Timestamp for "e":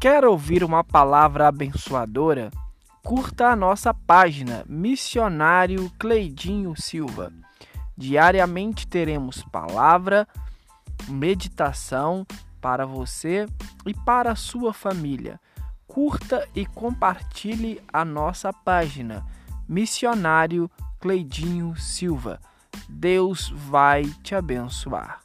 13.84-13.92, 16.54-16.64